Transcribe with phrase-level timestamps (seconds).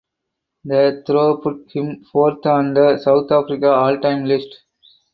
[0.65, 4.63] The throw put him fourth on the South Africa all time list.